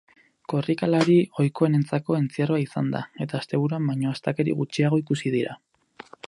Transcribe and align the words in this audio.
Korrikalari 0.51 1.17
ohikoenentzako 1.43 2.17
entzierroa 2.21 2.61
izan 2.63 2.89
da, 2.95 3.03
eta 3.27 3.37
asteburuan 3.43 3.87
baino 3.93 4.15
astakeri 4.15 4.57
gutxiago 4.63 5.01
ikusi 5.05 5.35
dira. 5.37 5.61